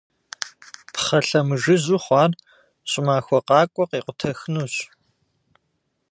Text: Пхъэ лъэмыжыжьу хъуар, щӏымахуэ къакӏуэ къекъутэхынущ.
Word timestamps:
Пхъэ 0.93 1.19
лъэмыжыжьу 1.27 1.99
хъуар, 2.03 2.31
щӏымахуэ 2.89 3.39
къакӏуэ 3.47 3.85
къекъутэхынущ. 3.89 4.73